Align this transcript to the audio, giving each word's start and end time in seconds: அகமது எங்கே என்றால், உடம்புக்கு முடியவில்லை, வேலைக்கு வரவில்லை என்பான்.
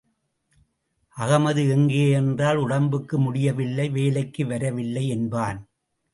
அகமது 1.17 1.63
எங்கே 1.69 2.09
என்றால், 2.11 2.57
உடம்புக்கு 2.57 3.19
முடியவில்லை, 3.19 3.89
வேலைக்கு 3.89 4.45
வரவில்லை 4.45 5.07
என்பான். 5.07 5.61